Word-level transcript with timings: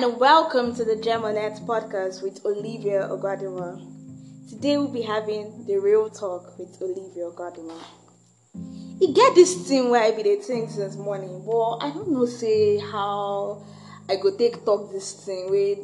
and 0.00 0.20
welcome 0.20 0.72
to 0.76 0.84
the 0.84 0.94
Germanet 0.94 1.66
podcast 1.66 2.22
with 2.22 2.46
Olivia 2.46 3.08
Ogadima. 3.08 3.82
Today 4.48 4.78
we'll 4.78 4.92
be 4.92 5.02
having 5.02 5.64
the 5.66 5.76
real 5.76 6.08
talk 6.08 6.56
with 6.56 6.80
Olivia 6.80 7.24
Ogadima. 7.24 7.76
You 9.00 9.12
get 9.12 9.34
this 9.34 9.66
thing 9.66 9.90
where 9.90 10.04
I 10.04 10.12
be 10.12 10.22
the 10.22 10.36
thing 10.36 10.68
since 10.68 10.94
morning, 10.94 11.42
but 11.44 11.78
I 11.78 11.90
don't 11.90 12.12
know 12.12 12.26
say 12.26 12.78
how 12.78 13.66
I 14.08 14.14
go 14.14 14.36
take 14.36 14.64
talk 14.64 14.92
this 14.92 15.24
thing 15.24 15.50
where 15.50 15.74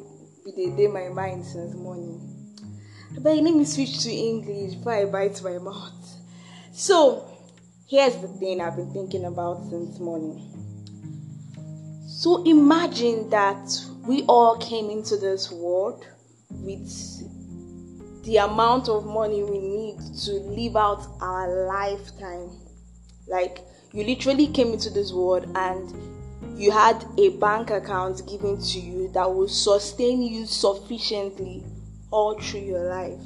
be 0.45 0.53
the 0.55 0.77
day 0.77 0.87
my 0.87 1.09
mind 1.09 1.45
since 1.45 1.75
morning. 1.75 2.21
But 3.19 3.35
let 3.39 3.53
me 3.53 3.65
switch 3.65 4.01
to 4.05 4.13
English 4.13 4.77
before 4.77 4.93
I 4.93 5.07
bite 5.07 5.43
my 5.43 5.59
mouth. 5.59 6.17
So 6.73 7.29
here's 7.89 8.15
the 8.19 8.29
thing 8.29 8.61
I've 8.61 8.77
been 8.77 8.93
thinking 8.93 9.25
about 9.25 9.69
since 9.71 9.99
morning. 9.99 10.53
So 12.07 12.45
imagine 12.45 13.29
that 13.31 13.69
we 14.07 14.23
all 14.25 14.59
came 14.59 14.91
into 14.91 15.17
this 15.17 15.51
world 15.51 16.07
with 16.51 18.25
the 18.25 18.37
amount 18.37 18.89
of 18.89 19.07
money 19.07 19.43
we 19.43 19.59
need 19.59 19.99
to 20.25 20.33
live 20.33 20.77
out 20.77 21.07
our 21.21 21.67
lifetime. 21.67 22.51
Like, 23.27 23.61
you 23.93 24.05
literally 24.05 24.49
came 24.49 24.73
into 24.73 24.91
this 24.91 25.13
world 25.13 25.51
and 25.55 26.61
you 26.61 26.71
had 26.71 27.05
a 27.19 27.31
bank 27.39 27.71
account 27.71 28.27
given 28.29 28.61
to 28.61 28.79
you 28.79 29.09
that 29.13 29.33
will 29.33 29.49
sustain 29.49 30.23
you 30.23 30.47
sufficiently 30.47 31.65
all 32.11 32.39
through 32.39 32.61
your 32.61 32.89
life. 32.89 33.21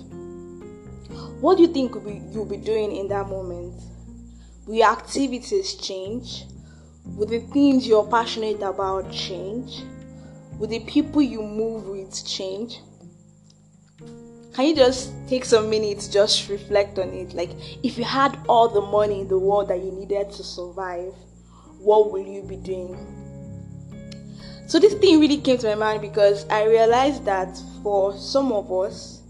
What 1.41 1.57
do 1.57 1.63
you 1.63 1.73
think 1.73 1.95
you'll 2.33 2.45
be 2.45 2.57
doing 2.57 2.95
in 2.95 3.09
that 3.09 3.29
moment? 3.29 3.75
Will 4.67 4.77
your 4.77 4.93
activities 4.93 5.75
change? 5.75 6.45
Will 7.05 7.27
the 7.27 7.41
things 7.41 7.87
you're 7.87 8.07
passionate 8.07 8.63
about 8.63 9.11
change? 9.11 9.83
Will 10.59 10.67
the 10.67 10.81
people 10.81 11.23
you 11.23 11.41
move 11.41 11.87
with 11.87 12.27
change? 12.27 12.81
Can 14.55 14.67
you 14.67 14.75
just 14.75 15.13
take 15.29 15.45
some 15.45 15.71
minutes, 15.71 16.09
just 16.09 16.49
reflect 16.49 16.99
on 16.99 17.11
it? 17.11 17.33
Like, 17.33 17.51
if 17.85 17.97
you 17.97 18.03
had 18.03 18.37
all 18.49 18.69
the 18.69 18.81
money 18.81 19.21
in 19.21 19.29
the 19.29 19.39
world 19.39 19.69
that 19.69 19.79
you 19.79 19.93
needed 19.93 20.33
to 20.33 20.43
survive, 20.43 21.15
what 21.79 22.11
will 22.11 22.27
you 22.27 22.43
be 22.43 22.57
doing? 22.57 22.97
So, 24.67 24.81
this 24.81 24.95
thing 24.95 25.21
really 25.21 25.37
came 25.37 25.59
to 25.59 25.69
my 25.69 25.77
mind 25.77 26.03
because 26.03 26.45
I 26.49 26.65
realized 26.65 27.25
that 27.25 27.57
for 27.85 28.17
some 28.17 28.51
of 28.51 28.73
us, 28.73 29.23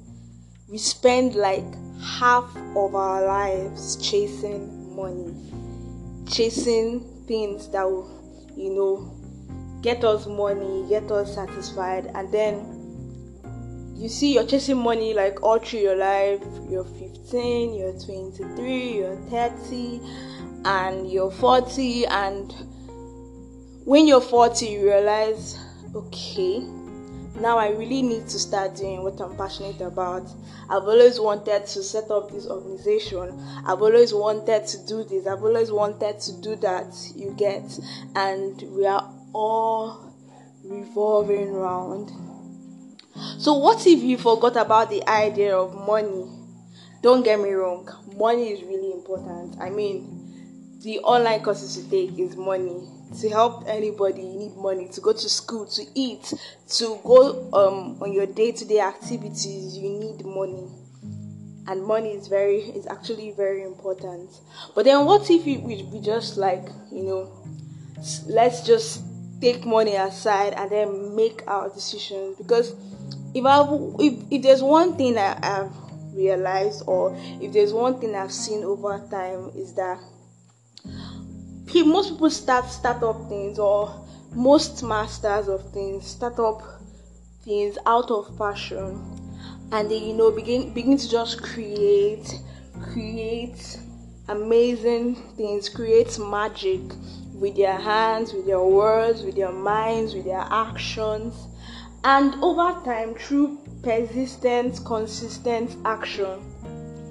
we 0.66 0.78
spend 0.78 1.34
like 1.34 1.64
half 2.00 2.56
of 2.74 2.94
our 2.94 3.26
lives 3.26 3.96
chasing 3.96 4.96
money, 4.96 5.34
chasing 6.26 7.00
things 7.26 7.68
that 7.68 7.84
will, 7.84 8.08
you 8.56 8.70
know, 8.70 9.17
get 9.82 10.04
us 10.04 10.26
money, 10.26 10.86
get 10.88 11.10
us 11.10 11.34
satisfied, 11.34 12.10
and 12.14 12.32
then 12.32 13.94
you 13.96 14.08
see 14.08 14.34
you're 14.34 14.46
chasing 14.46 14.78
money 14.78 15.12
like 15.12 15.42
all 15.42 15.58
through 15.58 15.80
your 15.80 15.96
life. 15.96 16.42
You're 16.68 16.84
15, 16.84 17.74
you're 17.74 17.98
23, 17.98 18.96
you're 18.96 19.16
30, 19.16 20.00
and 20.64 21.10
you're 21.10 21.30
40, 21.30 22.06
and 22.06 22.54
when 23.84 24.06
you're 24.06 24.20
40, 24.20 24.66
you 24.66 24.84
realize, 24.84 25.58
okay, 25.94 26.60
now 27.40 27.56
I 27.56 27.70
really 27.70 28.02
need 28.02 28.28
to 28.28 28.38
start 28.38 28.76
doing 28.76 29.02
what 29.02 29.20
I'm 29.20 29.36
passionate 29.36 29.80
about. 29.80 30.28
I've 30.68 30.82
always 30.82 31.18
wanted 31.18 31.66
to 31.66 31.82
set 31.82 32.10
up 32.10 32.30
this 32.30 32.46
organization. 32.46 33.40
I've 33.64 33.80
always 33.80 34.12
wanted 34.12 34.66
to 34.66 34.86
do 34.86 35.04
this. 35.04 35.26
I've 35.26 35.42
always 35.42 35.70
wanted 35.70 36.20
to 36.20 36.40
do 36.40 36.56
that. 36.56 36.94
You 37.14 37.32
get, 37.36 37.78
and 38.14 38.60
we 38.76 38.86
are 38.86 39.08
all 39.32 40.14
revolving 40.64 41.52
round. 41.52 42.10
So, 43.38 43.54
what 43.54 43.86
if 43.86 44.02
you 44.02 44.16
forgot 44.18 44.56
about 44.56 44.90
the 44.90 45.06
idea 45.08 45.56
of 45.56 45.74
money? 45.74 46.26
Don't 47.02 47.24
get 47.24 47.40
me 47.40 47.50
wrong, 47.50 47.88
money 48.16 48.50
is 48.50 48.62
really 48.62 48.92
important. 48.92 49.56
I 49.60 49.70
mean, 49.70 50.80
the 50.82 50.98
online 51.00 51.42
courses 51.42 51.76
you 51.78 51.90
take 51.90 52.18
is 52.18 52.36
money. 52.36 52.88
To 53.20 53.30
help 53.30 53.64
anybody, 53.66 54.20
you 54.20 54.34
need 54.34 54.56
money. 54.56 54.88
To 54.88 55.00
go 55.00 55.12
to 55.12 55.28
school, 55.28 55.66
to 55.66 55.82
eat, 55.94 56.32
to 56.76 57.00
go 57.04 57.50
um, 57.52 58.02
on 58.02 58.12
your 58.12 58.26
day 58.26 58.52
to 58.52 58.64
day 58.64 58.80
activities, 58.80 59.78
you 59.78 59.88
need 59.88 60.24
money. 60.24 60.68
And 61.66 61.84
money 61.84 62.10
is 62.10 62.28
very, 62.28 62.58
is 62.58 62.86
actually 62.86 63.32
very 63.32 63.62
important. 63.62 64.30
But 64.74 64.84
then, 64.84 65.04
what 65.06 65.30
if 65.30 65.44
we, 65.44 65.58
we, 65.58 65.82
we 65.84 66.00
just 66.00 66.36
like, 66.36 66.66
you 66.92 67.02
know, 67.02 67.32
let's 68.26 68.62
just 68.62 69.02
take 69.40 69.64
money 69.64 69.94
aside 69.94 70.54
and 70.54 70.70
then 70.70 71.14
make 71.14 71.42
our 71.46 71.68
decisions. 71.68 72.36
Because 72.36 72.74
if 73.34 73.44
I 73.44 73.66
if, 73.98 74.14
if 74.30 74.42
there's 74.42 74.62
one 74.62 74.96
thing 74.96 75.18
I, 75.18 75.38
I've 75.42 75.72
realized 76.14 76.82
or 76.86 77.16
if 77.40 77.52
there's 77.52 77.72
one 77.72 78.00
thing 78.00 78.14
I've 78.14 78.32
seen 78.32 78.64
over 78.64 78.98
time 79.10 79.50
is 79.54 79.74
that 79.74 80.00
most 81.84 82.10
people 82.10 82.30
start 82.30 82.68
start 82.70 83.02
up 83.02 83.28
things 83.28 83.58
or 83.58 84.04
most 84.34 84.82
masters 84.82 85.48
of 85.48 85.70
things 85.72 86.06
start 86.06 86.38
up 86.38 86.62
things 87.44 87.78
out 87.86 88.10
of 88.10 88.36
passion 88.38 89.00
and 89.72 89.90
they 89.90 89.98
you 89.98 90.14
know 90.14 90.30
begin 90.30 90.72
begin 90.72 90.96
to 90.96 91.08
just 91.08 91.42
create 91.42 92.40
create 92.80 93.78
amazing 94.28 95.14
things 95.36 95.68
create 95.68 96.18
magic 96.18 96.80
with 97.38 97.56
their 97.56 97.78
hands, 97.78 98.32
with 98.32 98.46
their 98.46 98.60
words, 98.60 99.22
with 99.22 99.36
their 99.36 99.52
minds, 99.52 100.14
with 100.14 100.24
their 100.24 100.46
actions. 100.50 101.34
And 102.04 102.34
over 102.42 102.80
time, 102.84 103.14
through 103.14 103.58
persistent, 103.82 104.80
consistent 104.84 105.76
action, 105.84 106.40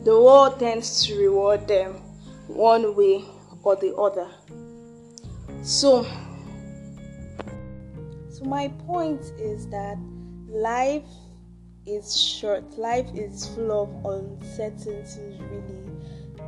the 0.04 0.20
world 0.20 0.60
tends 0.60 1.06
to 1.06 1.18
reward 1.18 1.68
them 1.68 1.94
one 2.48 2.96
way 2.96 3.24
or 3.64 3.76
the 3.76 3.96
other. 3.96 4.30
So, 5.64 6.04
so 8.30 8.44
my 8.46 8.70
point 8.86 9.22
is 9.38 9.68
that 9.70 9.98
life 10.48 11.04
is 11.86 12.18
short. 12.20 12.78
Life 12.78 13.08
is 13.16 13.48
full 13.48 13.72
of 13.72 14.06
uncertainties, 14.06 15.18
really 15.52 15.97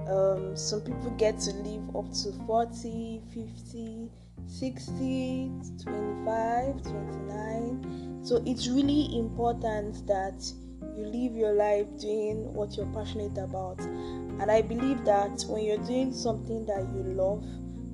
um, 0.09 0.55
some 0.55 0.81
people 0.81 1.11
get 1.17 1.39
to 1.39 1.51
live 1.51 1.95
up 1.95 2.11
to 2.23 2.31
40, 2.47 3.21
50, 3.33 4.09
60, 4.47 5.51
25, 5.83 6.81
29. 6.81 8.19
So 8.23 8.41
it's 8.45 8.67
really 8.67 9.17
important 9.17 10.07
that 10.07 10.51
you 10.97 11.05
live 11.05 11.35
your 11.35 11.53
life 11.53 11.85
doing 11.99 12.51
what 12.53 12.75
you're 12.75 12.87
passionate 12.87 13.37
about. 13.37 13.79
And 13.81 14.49
I 14.49 14.61
believe 14.61 15.05
that 15.05 15.45
when 15.47 15.63
you're 15.63 15.77
doing 15.85 16.11
something 16.13 16.65
that 16.65 16.87
you 16.95 17.03
love, 17.13 17.45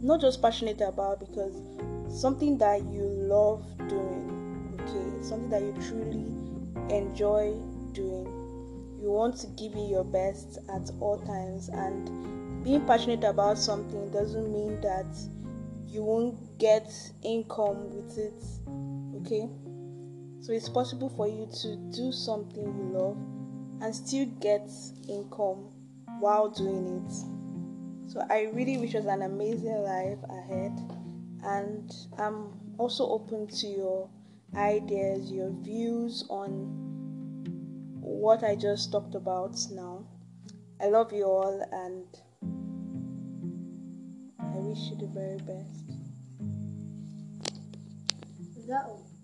not 0.01 0.21
just 0.21 0.41
passionate 0.41 0.81
about, 0.81 1.19
because 1.19 1.61
something 2.07 2.57
that 2.59 2.81
you 2.85 3.03
love 3.03 3.65
doing, 3.89 4.79
okay, 4.79 5.23
something 5.23 5.49
that 5.49 5.61
you 5.61 5.73
truly 5.81 6.95
enjoy 6.95 7.53
doing 7.91 8.34
you 9.05 9.11
want 9.11 9.37
to 9.37 9.45
give 9.49 9.71
it 9.75 9.87
your 9.87 10.03
best 10.03 10.57
at 10.67 10.89
all 10.99 11.19
times 11.27 11.69
and 11.69 12.63
being 12.63 12.83
passionate 12.87 13.23
about 13.23 13.55
something 13.55 14.09
doesn't 14.09 14.51
mean 14.51 14.81
that 14.81 15.05
you 15.87 16.01
won't 16.01 16.57
get 16.57 16.91
income 17.21 17.95
with 17.95 18.17
it 18.17 18.43
okay? 19.21 19.47
So 20.41 20.53
it's 20.53 20.69
possible 20.69 21.09
for 21.09 21.27
you 21.27 21.47
to 21.61 21.75
do 21.95 22.11
something 22.11 22.63
you 22.63 22.97
love 22.97 23.17
and 23.83 23.95
still 23.95 24.25
get 24.41 24.71
income 25.07 25.69
while 26.19 26.49
doing 26.49 27.05
it. 27.05 28.11
So 28.11 28.25
i 28.31 28.49
really 28.53 28.77
wish 28.79 28.95
us 28.95 29.05
an 29.05 29.21
amazing 29.21 29.83
life 29.83 30.17
ahead 30.29 30.71
and 31.43 31.93
i'm 32.17 32.53
also 32.79 33.07
open 33.07 33.45
to 33.45 33.67
your 33.67 34.09
ideas 34.55 35.31
your 35.31 35.51
views 35.61 36.25
on 36.29 36.94
what 38.05 38.43
I 38.43 38.55
just 38.55 38.91
talked 38.91 39.15
about 39.15 39.57
now. 39.71 40.05
I 40.79 40.87
love 40.87 41.11
you 41.11 41.23
all 41.25 41.59
and 41.71 42.05
I 44.39 44.57
wish 44.59 44.77
you 44.91 44.97
the 44.97 45.07
very 45.07 45.37
best. 45.37 45.81
That? 48.67 49.14